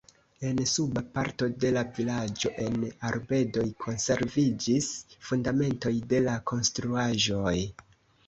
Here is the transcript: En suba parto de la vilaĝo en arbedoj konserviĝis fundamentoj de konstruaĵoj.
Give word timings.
En 0.49 0.59
suba 0.69 1.01
parto 1.17 1.49
de 1.63 1.69
la 1.75 1.81
vilaĝo 1.97 2.51
en 2.63 2.87
arbedoj 3.09 3.67
konserviĝis 3.85 4.89
fundamentoj 5.29 5.93
de 6.15 6.23
konstruaĵoj. 6.53 7.55